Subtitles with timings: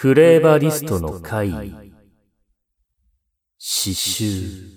[0.00, 1.50] フレーバリストの会。
[1.50, 1.90] 議刺
[3.58, 4.70] 繍。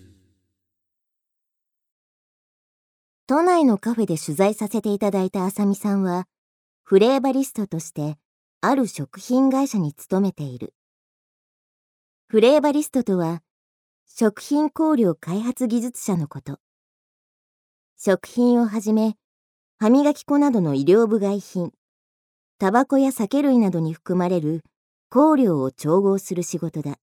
[3.28, 6.26] 都内のカフェで取材させていただいたあさみさんは
[6.82, 8.18] フレーバリストとして
[8.62, 10.74] ある食品会社に勤めている。
[12.28, 13.44] フレーバリストとは
[14.08, 16.58] 食品香料開発技術者のこと。
[17.96, 19.18] 食品をはじめ
[19.78, 21.74] 歯磨き粉などの医療部外品
[22.58, 24.64] タバコや酒類などに含まれる
[25.14, 26.98] 香料を調合する仕事だ。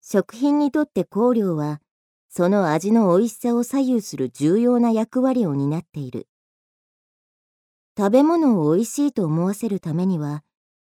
[0.00, 1.80] 食品にとって香料は、
[2.28, 6.28] その味の美味しさを左右する重要な役割を担っている。
[7.98, 10.44] 食べ物を美味しいと思わせるためには、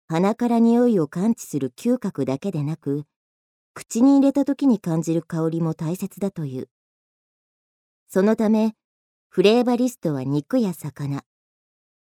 [0.08, 3.06] 鼻から匂いを感知する嗅覚だけでなく、
[3.74, 6.70] 口に入れた時に感じる香りも大切だという。
[8.08, 8.76] そのため、
[9.30, 11.24] フレーバリストは肉や魚、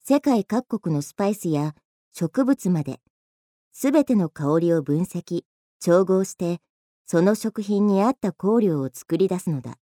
[0.04, 1.74] 世界各国のスパイスや
[2.12, 3.00] 植物まで、
[3.72, 5.44] すべての香りを分析、
[5.80, 6.60] 調合して、
[7.06, 9.78] その食品に合った香料を作り出すのだ。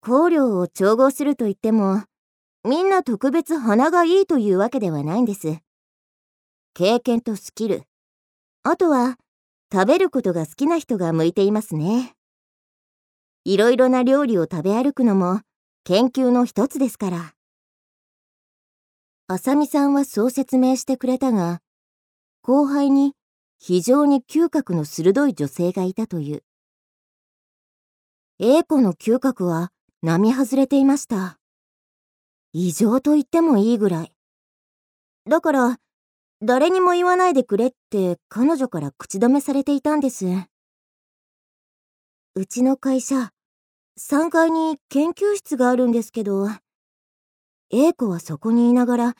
[0.00, 2.02] 香料を調合すると言っても、
[2.64, 5.58] みんな特別鼻がいいというわけではないんです。
[6.74, 7.84] 経験とスキル、
[8.62, 9.16] あとは
[9.72, 12.14] 食べることが好きな人が向いていますね。
[13.44, 15.40] いろいろな料理を食べ歩くのも
[15.84, 17.34] 研究の一つですから。
[19.26, 21.60] あさみさんはそう説明してくれたが、
[22.48, 23.12] 後輩に
[23.58, 26.44] 非常に嗅覚の鋭い女性がいたという。
[28.38, 29.70] A 子の嗅覚は
[30.02, 31.38] 並外れていました。
[32.54, 34.12] 異常と言ってもいいぐらい。
[35.28, 35.76] だから、
[36.40, 40.24] 誰にも言わないでくれって彼女から口止めされていたんです。
[42.34, 43.30] うちの会社、
[44.00, 46.48] 3階に研究室があるんですけど、
[47.68, 49.16] A 子はそこにいながら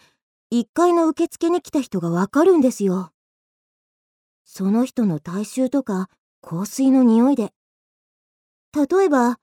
[0.51, 3.13] 1階の受付に来た人がわかるんですよ。
[4.51, 6.09] その人の体臭とか
[6.41, 7.53] 香水の匂いで。
[8.75, 9.39] 例えば、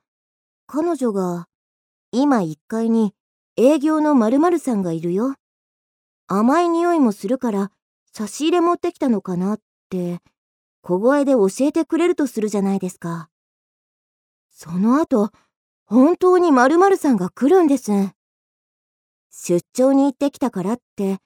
[0.66, 1.48] 彼女が、
[2.12, 3.14] 今1階に
[3.56, 5.36] 営業の〇〇さんがいるよ。
[6.26, 7.72] 甘い匂いもするから
[8.12, 9.60] 差し入れ持ってきたのかなっ
[9.92, 10.22] て、
[10.82, 13.30] 小声で教えてくれるとするじゃないですか。
[14.50, 15.30] その後、
[15.86, 17.92] 本当に〇〇さんが来るんです。
[19.30, 21.20] 出張に行ってきたからって、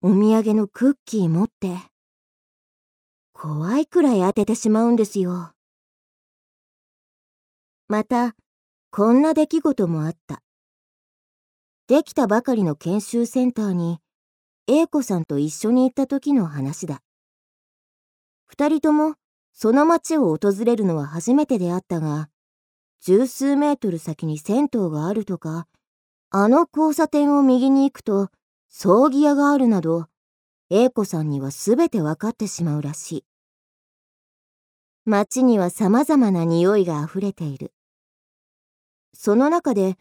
[0.00, 1.89] お土産のクッキー持って、
[3.42, 5.52] 怖いくらい当ててしまうんですよ。
[7.88, 8.36] また、
[8.90, 10.42] こんな出来事もあった。
[11.86, 13.98] できたばかりの研修センターに、
[14.66, 17.00] A 子さんと一緒に行った時の話だ。
[18.44, 19.14] 二人とも、
[19.54, 22.28] その町を訪れるのは初めてであったが、
[23.00, 25.66] 十数メートル先に銭湯があるとか、
[26.28, 28.28] あの交差点を右に行くと
[28.68, 30.08] 葬儀屋があるなど、
[30.68, 33.29] 英子さんにはすべてわかってしまうらしい。
[35.10, 37.72] 街には様々な匂いが溢れている。
[39.12, 39.96] その中で、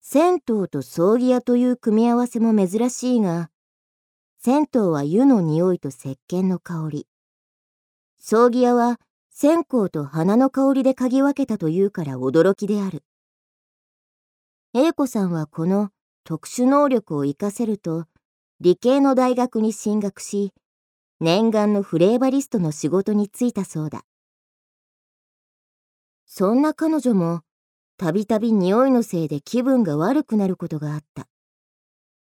[0.00, 3.50] 銭湯と葬儀屋という組み合わせも珍しいが、
[4.38, 7.06] 銭湯は湯の匂いと石鹸の香り。
[8.18, 8.98] 葬儀屋は
[9.30, 13.04] 線香と花の香りで嗅ぎ分けたというから驚きである。
[14.72, 15.90] A 子さんはこの
[16.24, 18.06] 特殊能力を活かせると
[18.60, 20.52] 理系の大学に進学し
[21.20, 24.04] 念願のフレーバリストの仕事に就いたそうだ
[26.30, 27.40] そんな彼女も
[27.96, 31.26] たびたび匂いのせいで気分が悪くなることがあった。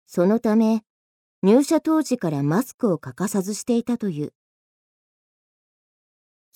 [0.06, 0.84] そのため
[1.42, 4.34] 入社当時からマスクを欠かさずしていたという。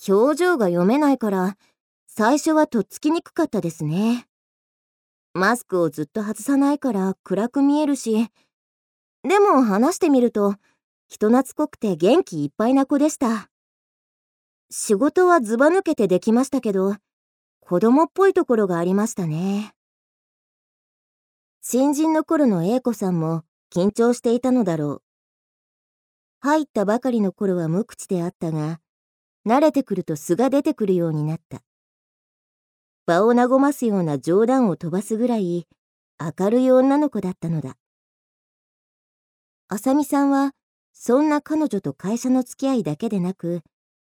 [0.06, 1.56] 表情が読めないから
[2.06, 4.26] 最初はとっつきにくかったですね。
[5.32, 8.28] マスクをずっと外さないから暗く見えるし、
[9.26, 10.56] でも話してみると、
[11.08, 13.48] 人懐っこくて元気いっぱいな子でした。
[14.70, 16.96] 仕事はずば抜けてできましたけど、
[17.70, 19.74] 子供っぽいところがありましたね。
[21.62, 25.02] 新人の頃の A 子さんも緊張していたのだろう。
[26.40, 28.80] 入ったばかりの頃は無口であったが、
[29.46, 31.62] 慣れてくると素が出てくるようになった。
[33.06, 35.68] 場を和ますような冗談を飛ばすぐらい
[36.18, 37.76] 明るい女の子だったのだ。
[39.68, 40.54] あさみさんは
[40.92, 43.62] そんな彼女と会社の付き合いだけでなく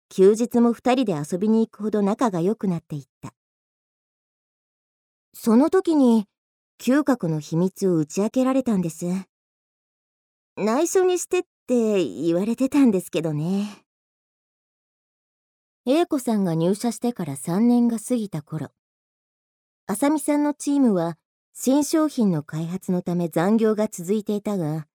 [0.08, 3.34] 休日も二人で遊びに行くほど仲が良くなっていった。
[5.42, 6.26] その時に
[6.78, 9.06] 嗅覚の秘密を打ち明けられたんです。
[10.58, 13.82] 内緒にしてって言われてたんですけどね。
[15.86, 18.68] A 子さんが入社してから3年が過ぎた頃、
[19.86, 21.16] あさみさんのチームは
[21.54, 24.88] 新商品の開発のため残業が続いていたが、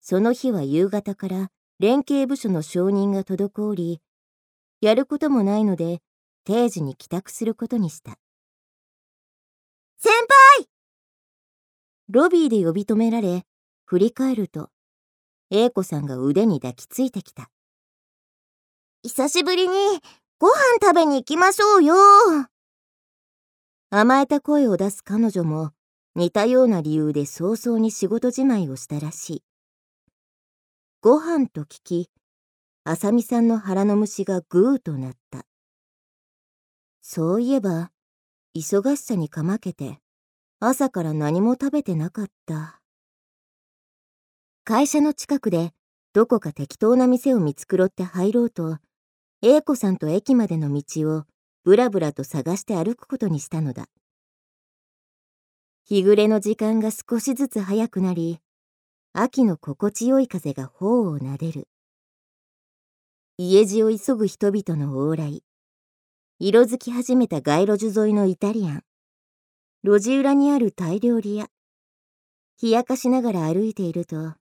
[0.00, 1.50] その日は夕方から
[1.80, 4.00] 連携部署の承認が滞り、
[4.80, 6.00] やることもないので
[6.46, 8.18] 定時に帰宅することにした。
[9.98, 10.12] 先
[10.58, 10.68] 輩
[12.10, 13.46] ロビーで呼び止められ、
[13.86, 14.68] 振り返ると、
[15.50, 17.48] 英子さんが腕に抱きついてきた。
[19.02, 19.74] 久しぶりに
[20.38, 21.94] ご飯食べに行きましょうよ
[23.88, 25.70] 甘えた声を出す彼女も
[26.14, 29.42] 似たような理由で早々に仕事じまいをしたらしい。
[31.00, 32.10] ご飯と聞き、
[32.84, 35.46] あさみさんの腹の虫がぐーとなった。
[37.00, 37.92] そういえば、
[38.56, 39.98] 忙しさにかまけて、
[40.60, 42.80] 朝から何も食べてなかった。
[44.64, 45.72] 会社の近くで、
[46.14, 48.78] どこか適当な店を見繕って入ろうと、
[49.42, 51.24] 英子さんと駅までの道を
[51.64, 53.88] ぶらぶらと探して歩くことにしたのだ。
[55.84, 58.40] 日暮れの時間が少しずつ早くなり、
[59.12, 61.68] 秋の心地よい風が頬をなでる。
[63.36, 65.45] 家路を急ぐ人々の往来。
[66.38, 68.82] 色づき始めた街路樹沿いのイタリアン。
[69.82, 71.48] 路地裏にあるタイ料理屋。
[72.62, 74.36] 冷やかしながら歩いていると、あ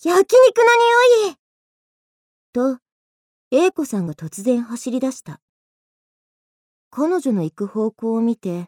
[0.00, 0.64] 焼肉の
[1.22, 1.36] 匂い
[2.52, 2.80] と、
[3.52, 5.40] 英子さんが突然走り出した。
[6.90, 8.66] 彼女の行く方向を見て、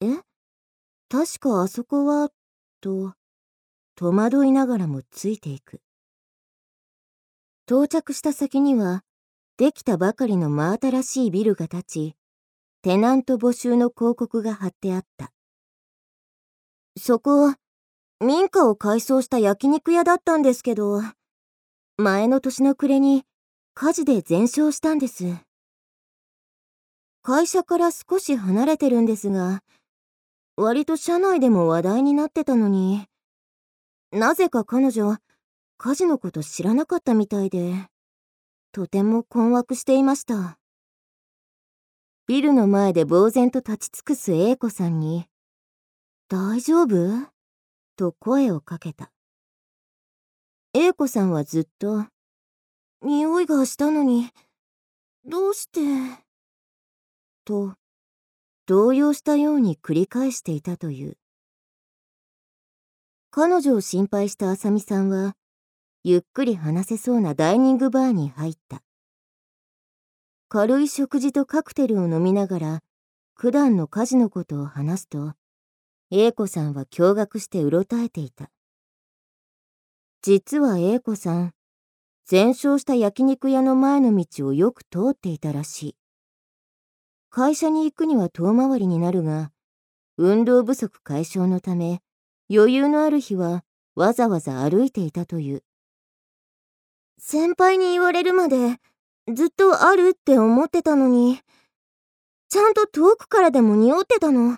[0.00, 0.06] え
[1.10, 2.30] 確かあそこは、
[2.80, 3.12] と、
[3.96, 5.82] 戸惑いながらもついていく。
[7.66, 9.04] 到着した先には、
[9.58, 12.16] できたばかりの真新しいビルが建ち、
[12.82, 15.32] テナント募集の広告が貼ってあった。
[16.96, 17.52] そこ、
[18.24, 21.02] 民家を改装した焼肉屋だったんですけど、
[21.96, 23.24] 前の年の暮れに
[23.74, 25.24] 火事で全焼したんです。
[27.22, 29.64] 会社から少し離れてるんですが、
[30.56, 33.06] 割と社内でも話題になってたのに、
[34.12, 35.16] なぜか彼女、
[35.78, 37.88] 火事のこと知らなかったみたいで、
[38.72, 40.58] とても困惑していました。
[42.26, 45.26] ビルの前で呆然と立ち尽くす A 子さんに、
[46.28, 47.30] 大丈夫？
[47.96, 49.10] と声をかけた。
[50.74, 52.04] A 子さんはずっと、
[53.02, 54.28] 匂いがしたのに、
[55.24, 55.80] どうして、
[57.44, 57.74] と、
[58.66, 61.16] 動揺したように繰り返していたという。
[63.30, 65.34] 彼女を心配したあさみさんは、
[66.04, 68.82] ゆっくり話せそうなダイニングバーに入った。
[70.48, 72.82] 軽い食事とカクテルを飲みながら、
[73.34, 75.34] 普段の家事のことを話すと、
[76.10, 78.50] 英子さんは驚愕してうろたえていた。
[80.22, 81.52] 実は英子さん、
[82.24, 85.96] 全焼した焼肉屋の前の道をよく通っていたらしい。
[87.30, 89.50] 会社に行くには遠回りになるが、
[90.16, 92.02] 運動不足解消のため、
[92.50, 95.62] 余裕のある日はわざわざ歩いていたという。
[97.18, 98.80] 先輩に言われるまで
[99.32, 101.40] ずっとあるって思ってたのに、
[102.48, 104.56] ちゃんと遠くからでも匂ってたの。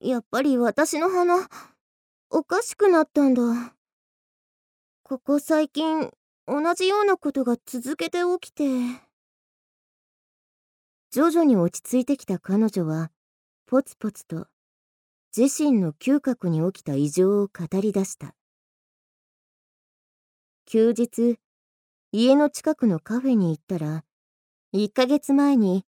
[0.00, 1.48] やっぱり私の鼻、
[2.30, 3.42] おかしくなったんだ。
[5.02, 6.10] ここ最近、
[6.46, 8.64] 同じようなことが続けて起きて。
[11.10, 13.10] 徐々に落ち着いてきた彼女は、
[13.66, 14.46] ポツポツと、
[15.36, 18.34] 自身の嗅覚に起きた異常を語り出した。
[20.68, 21.38] 休日、
[22.10, 24.04] 家の近くのカフェに行ったら、
[24.72, 25.84] 1ヶ月前に、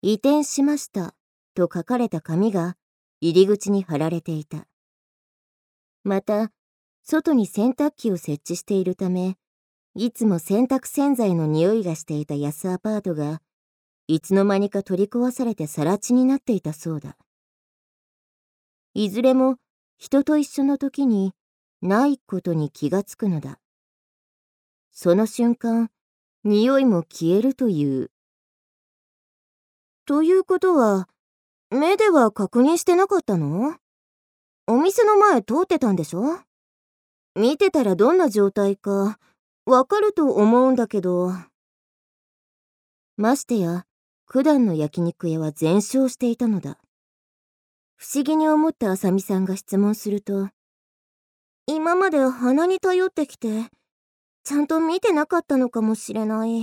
[0.00, 1.16] 移転しました
[1.54, 2.76] と書かれた紙が
[3.20, 4.68] 入り口に貼られていた。
[6.04, 6.52] また、
[7.02, 9.38] 外に洗濯機を設置しているため、
[9.96, 13.42] いつも洗濯洗剤の匂いがしていた安アパートが、
[14.06, 17.16] いつの間にか取り壊されて更地になっていたそうだ。
[18.94, 19.56] いずれも
[19.98, 21.32] 人と一緒の時に
[21.80, 23.58] ないことに気がつくのだ。
[24.92, 25.90] その瞬間、
[26.44, 28.10] 匂いも消えるという。
[30.04, 31.08] ということは、
[31.70, 33.74] 目では確認してなかったの？
[34.66, 36.38] お店の前通ってたんでしょ？
[37.34, 39.18] 見てたらどんな状態か
[39.64, 41.32] わかると思うんだけど。
[43.16, 43.86] ましてや、
[44.26, 46.78] 普段の焼肉屋は全焼していたのだ。
[47.96, 50.50] 不思議に思ったあさみさんが質問すると、
[51.66, 53.70] 今まで鼻に頼ってきて、
[54.44, 56.62] ちゃんと見てなかったのかもしれない。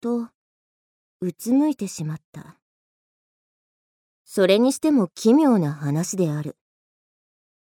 [0.00, 0.28] と、
[1.20, 2.58] うつむいてしまった。
[4.24, 6.56] それにしても奇妙な話である。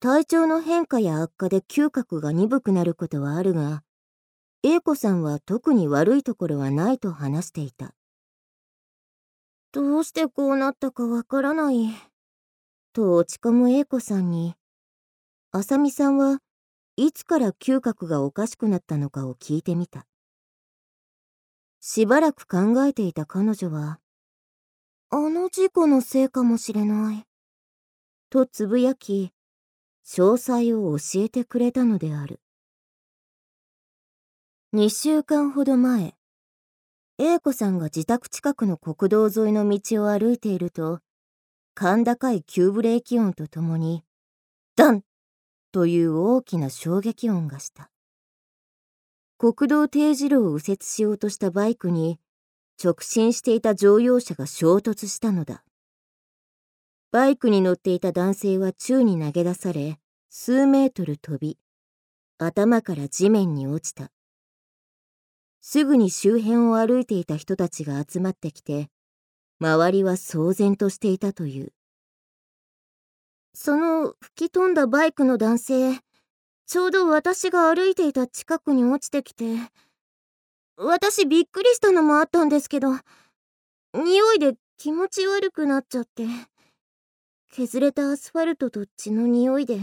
[0.00, 3.82] 体調の変化や悪化で嗅覚が鈍くなることはあるが、
[4.62, 7.94] 英子さんは特に悪いところはないと話していた。
[9.72, 11.90] どうしてこうなったかわからない。
[12.92, 14.54] と落ち込む英子さんに、
[15.52, 16.40] あさみさんは
[17.02, 20.06] いつから嗅覚がおかしくなったのかを聞いてみた。
[21.80, 24.00] しばらく考えていた彼女は、
[25.08, 27.24] あの事故のせいかもしれない。
[28.28, 29.32] とつぶやき、
[30.06, 32.38] 詳細を教えてくれたのである。
[34.74, 36.14] 2週間ほど前、
[37.16, 41.00] 英子さんが自宅近くの国道沿いの道を歩いていると、
[41.74, 44.04] 甲高い急ブレーキ音とともに、
[44.76, 45.02] ダン
[45.72, 47.90] という大きな衝撃音がした。
[49.38, 52.18] 国道定時路を右折しようとしたバイクに、
[52.82, 55.64] 直進していた乗用車が衝突したのだ。
[57.12, 59.98] バイクに乗っていた男性は宙に投げ出され、
[60.28, 61.58] 数メートル飛び、
[62.38, 64.10] 頭から地面に落ちた。
[65.60, 68.90] すぐに周辺を歩いていた人たちが集まってきて、
[69.60, 71.72] 周りは騒然としていたという。
[73.54, 76.00] その吹き飛んだバイクの男性、
[76.66, 79.44] ちょうど私が歩いていた近くに落ちてきて、
[80.76, 82.88] 私びっくりしたのもあったんですけど、
[83.92, 86.24] 匂いで気持ち悪くなっちゃって。
[87.50, 89.80] 削れたアスファルトと血の匂いで。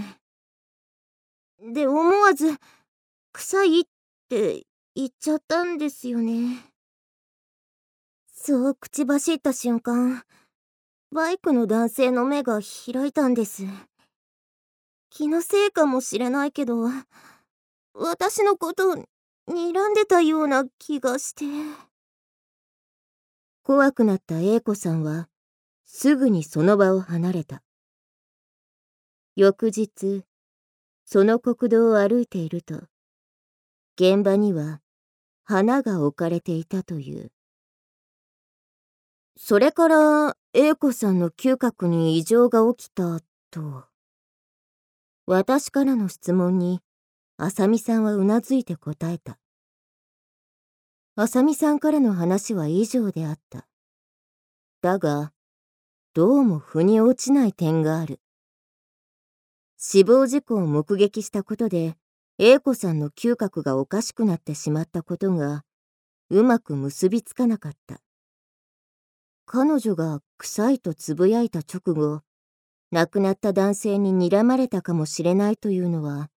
[1.60, 2.56] で、思わず、
[3.34, 3.84] 臭いっ
[4.30, 6.64] て言っちゃったんですよね。
[8.34, 10.24] そう口走った瞬間、
[11.12, 13.64] バイクの男性の目が開いたんです。
[15.10, 16.90] 気のせいかもしれないけど、
[17.94, 18.96] 私のことを
[19.48, 21.46] 睨んでたような気がして。
[23.64, 25.30] 怖くなった英子さんは、
[25.86, 27.64] すぐにその場を離れた。
[29.38, 30.24] 翌日、
[31.06, 32.84] その国道を歩いていると、
[33.96, 34.82] 現場には
[35.46, 37.32] 花が置かれていたという。
[39.40, 43.20] それから、英子さんの嗅覚に異常が起きた
[43.52, 43.86] と。
[45.28, 46.82] 私からの質問に、
[47.38, 49.38] 浅見さんはうなずいて答えた。
[51.16, 53.68] 浅見さんからの話は以上であった。
[54.82, 55.34] だが、
[56.16, 58.20] どうも腑に落ちない点がある。
[59.78, 61.96] 死亡事故を目撃したことで、
[62.40, 65.64] 英子さんの嗅覚がおかしくなってしまったことが、
[66.32, 68.02] うまく結びつかなかった。
[69.50, 72.20] 彼女が臭いとつぶやいた直後、
[72.92, 76.30] 亡くなった男性に睨まれたかもしれないというのは、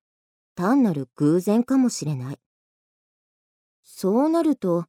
[0.55, 2.39] 単なる偶然かもしれない。
[3.83, 4.87] そうなると、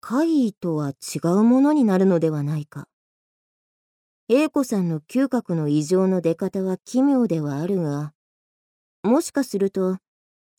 [0.00, 2.88] 怪異とは違うものになるのではないか。
[4.28, 8.12] 英子さんの嗅覚の異常の出方は奇妙ではあるが、
[9.04, 9.98] もしかすると、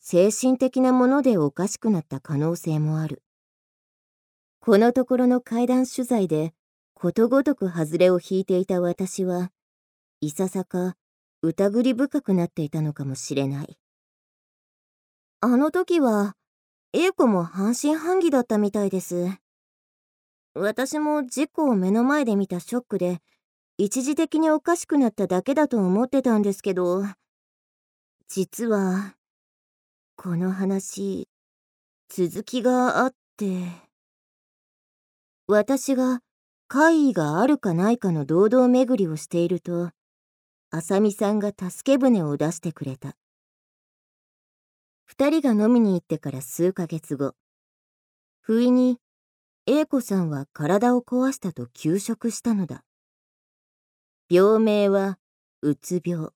[0.00, 3.22] 精神的なものでおかしくなった可能性もある。
[4.60, 6.54] このところの階段取材で、
[7.00, 9.52] ことごとく外れを引いていた私は、
[10.20, 10.96] いささか
[11.42, 13.78] 疑り深くなっていたのかもしれない。
[15.40, 16.34] あの時は、
[16.92, 19.28] 英子も半信半疑だったみたいです。
[20.54, 23.20] 私も事故を目の前で見たショックで、
[23.76, 27.04] 一時的におかしくなっただけだと思ってたんですけど、
[28.26, 29.14] 実は、
[30.16, 31.28] この話、
[32.08, 33.68] 続きがあって、
[35.46, 36.22] 私が
[36.70, 39.90] 怪異があるかないかの堂々巡りをしていると、
[40.70, 43.16] 浅見さんが助け舟を出してくれた。
[45.06, 47.32] 二人が飲みに行ってから数ヶ月後、
[48.42, 48.98] 不意に、
[49.64, 52.84] 英子さんは体を壊したと休職したのだ。
[54.28, 55.18] 病名は、
[55.62, 56.28] うつ病。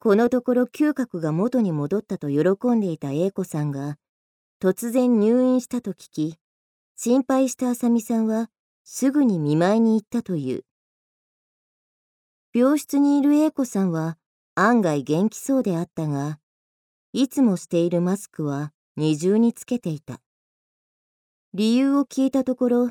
[0.00, 3.98] このところ嗅覚が元に戻ったと喜んでいた A 子さんが、
[4.60, 6.38] 突然入院したと聞き、
[6.96, 8.50] 心配したあさみさんは、
[8.84, 10.64] すぐに見舞いに行ったという。
[12.52, 14.18] 病室にいる A 子さんは、
[14.54, 16.38] 案外元気そうであったが、
[17.12, 20.20] いつもしているマスクは二重につけていた。
[21.54, 22.90] 理由を聞いたところ、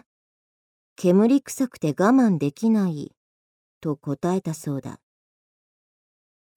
[0.95, 3.15] 煙臭くて我慢できない
[3.79, 4.99] と答えたそうだ。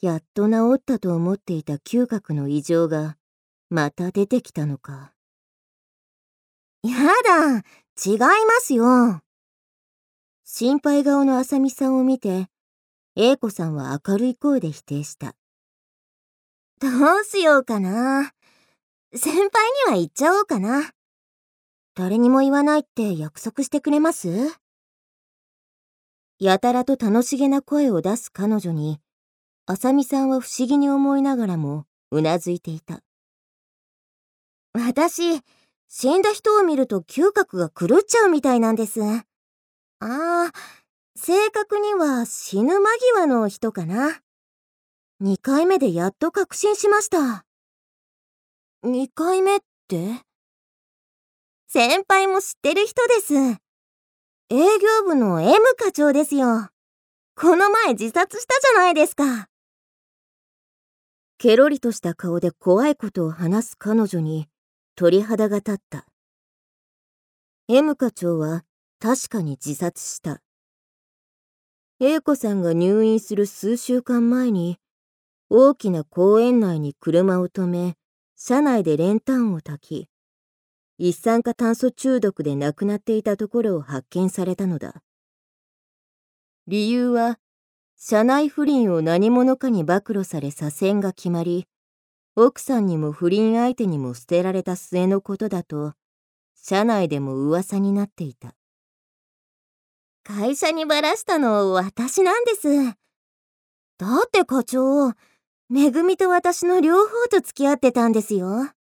[0.01, 3.17] やっと治ったと思っていた嗅覚の異常が、
[3.69, 5.13] また出てきたのか。
[6.83, 6.93] や
[7.25, 7.57] だ、
[8.05, 8.27] 違いま
[8.61, 9.26] すよ。
[10.49, 12.47] 心配顔のあさみさんを見て、
[13.17, 15.35] 英子さんは明るい声で否定した。
[16.81, 18.33] どうしようかな。
[19.13, 19.49] 先輩に
[19.91, 20.93] は言っちゃおうかな。
[21.97, 24.29] 誰にも言わないって約束してくれます？
[26.39, 29.01] やたらと楽しげな声を出す彼女に、
[29.67, 33.03] あさみさんは不思議に思いながらも、うなずいていた。
[34.75, 35.41] 私、
[35.89, 39.01] 死んだ人を見ると嗅覚が狂っちゃうみたいなんです。
[40.01, 40.53] ああ、
[41.17, 44.21] 正確には死ぬ間際の人かな。
[45.23, 47.47] 2回目でやっと確信しました。
[48.85, 50.21] 2回目って？
[51.69, 53.35] 先輩も知ってる人です。
[53.35, 53.59] 営
[54.51, 56.69] 業部の M 課長ですよ。
[57.35, 59.49] この前自殺したじゃないですか。
[61.39, 64.49] ケロリとした顔で怖いことを話す彼女に
[64.95, 66.07] 鳥肌が立った。
[67.69, 68.65] M 課長は
[69.01, 70.43] 確かに自殺した。
[72.01, 74.79] A 子さんが入院する数週間前に
[75.49, 77.97] 大きな公園内に車を止め、
[78.37, 80.09] 車内で練炭を焚き、
[80.99, 85.03] 一酸化炭素中毒で亡くなっていたところを発見されたのだ。
[86.67, 87.39] 理由は、
[87.97, 91.69] 社内不倫を何者かに暴露され左遷が決まり、
[92.35, 95.95] 奥さんにも不倫相手にも捨てられた末のことだと、
[96.57, 98.56] 社内でも噂になっていた。
[100.27, 102.69] 会社にばらしたの私なんです。
[103.97, 105.13] だって課長、
[105.69, 108.71] めぐみと私の両方と付き合ってたんですよ。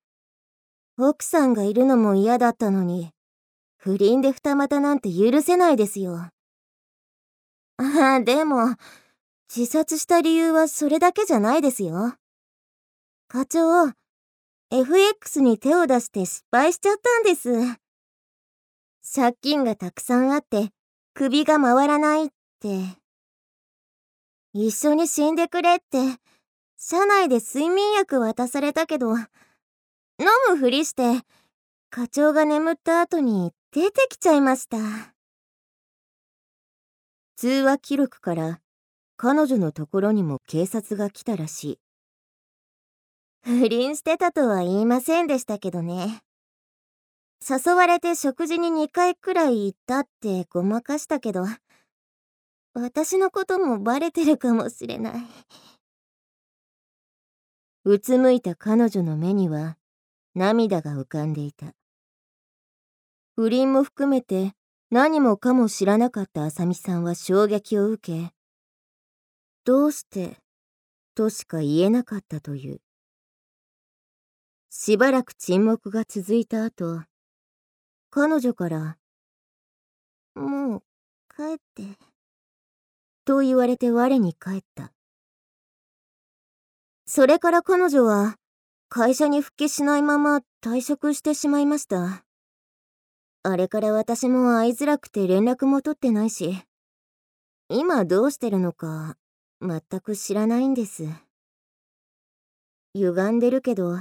[0.98, 3.12] 奥さんがいるのも嫌だったのに、
[3.76, 6.16] 不倫で二股なんて許せないですよ。
[6.16, 6.32] あ
[7.78, 8.74] あ、でも、
[9.48, 12.14] 自殺した理由はそれだけじゃないですよ。
[13.28, 13.92] 課長、
[14.72, 17.78] FX に手を出して失敗しちゃったんです。
[19.14, 20.72] 借金がたくさんあって、
[21.16, 22.28] 首が回らないっ
[22.60, 22.98] て。
[24.52, 26.20] 一緒に死んでくれって、
[26.76, 29.24] 車内で睡眠薬渡されたけど、飲
[30.50, 31.22] むふりして、
[31.88, 34.76] 課長が眠った後に出てきちゃいました。
[37.36, 38.60] 通話記録から
[39.16, 41.78] 彼女のところにも警察が来たらしい。
[43.42, 46.20] 不倫してたとは言いませんでしたけどね。
[47.48, 51.44] 誘われて食事に2回くらい行ったってごまかしたけど、
[52.74, 55.14] 私のこともバレてるかもしれない。
[57.84, 59.76] うつむいた彼女の目には
[60.34, 61.74] 涙が浮かんでいた。
[63.36, 64.54] 不倫も含めて
[64.90, 68.32] 何もかも知らなかったあさみさんは衝撃を受け、
[69.64, 70.38] どうして
[71.14, 72.80] としか言えなかったという。
[74.68, 77.02] しばらく沈黙が続いた後、
[78.18, 78.96] 彼女から、
[80.34, 80.82] もう
[81.28, 81.98] 帰って、
[83.26, 84.94] と言われて我に帰った。
[87.04, 88.36] それから彼女は
[88.88, 92.24] 会社に復帰しないまま退職してしまいました。
[93.42, 96.58] あれから私も会いづらくて連絡も取ってないし、
[97.68, 99.18] 今どうしてるのか
[99.60, 101.04] 全く知らないんです。
[102.94, 103.98] 歪んでるけど、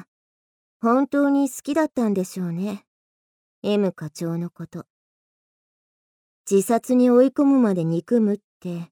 [0.79, 2.84] 本当に好きだったんでしょうね。
[3.67, 4.85] M 課長のこと。
[6.47, 8.91] 自殺に追い込むまで憎むって、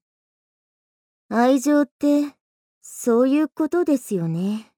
[1.28, 2.34] 愛情って
[2.82, 4.72] そういうことですよね。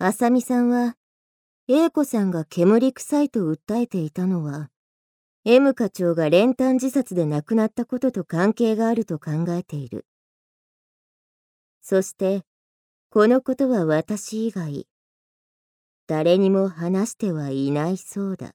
[0.00, 0.96] あさみさんは
[1.68, 4.70] A 子さんが煙臭いと訴えていたのは、
[5.44, 10.04] M 課長が練炭自殺で亡くなったことと関係があると考えている。
[11.80, 12.42] そして、
[13.08, 14.88] このことは私以外、
[16.08, 18.54] 誰にも話してはいないそうだ。